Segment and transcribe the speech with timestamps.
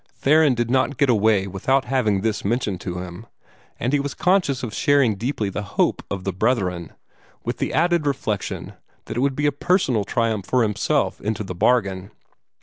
[0.15, 3.27] Theron did not get away without having this mentioned to him,
[3.79, 6.93] and he was conscious of sharing deeply the hope of the brethren
[7.43, 8.73] with the added reflection
[9.05, 12.09] that it would be a personal triumph for himself into the bargain.